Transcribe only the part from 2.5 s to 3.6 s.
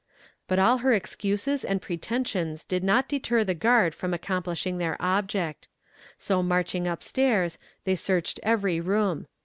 did not deter the